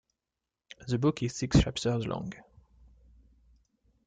[0.87, 2.33] The book is six chapters long.